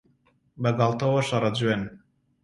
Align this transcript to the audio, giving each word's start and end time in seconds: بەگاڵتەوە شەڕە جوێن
بەگاڵتەوە 0.61 1.21
شەڕە 1.27 1.51
جوێن 1.57 1.83